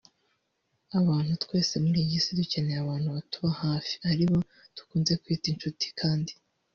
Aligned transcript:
Abantu 0.99 1.31
twese 1.43 1.73
muri 1.85 1.99
iyi 2.05 2.17
si 2.23 2.31
dukeneye 2.39 2.79
abantu 2.81 3.07
batuba 3.15 3.49
hafi 3.63 3.93
aribo 4.09 4.37
dukunze 4.75 5.13
kwita 5.21 5.45
inshuti 5.53 5.85
kandi 5.99 6.33